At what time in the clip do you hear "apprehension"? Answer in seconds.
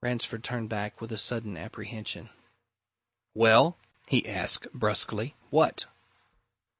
1.56-2.30